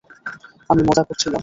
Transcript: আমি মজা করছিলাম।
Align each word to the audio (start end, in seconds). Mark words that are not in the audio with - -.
আমি 0.69 0.81
মজা 0.83 1.03
করছিলাম। 1.03 1.39